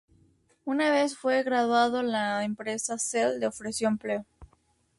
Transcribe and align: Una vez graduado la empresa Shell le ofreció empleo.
Una 0.65 0.89
vez 0.89 1.15
graduado 1.21 2.01
la 2.01 2.43
empresa 2.43 2.95
Shell 2.97 3.39
le 3.39 3.45
ofreció 3.45 3.87
empleo. 3.87 4.25